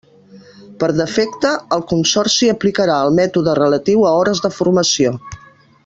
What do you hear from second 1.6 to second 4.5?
el Consorci aplicarà el mètode relatiu a hores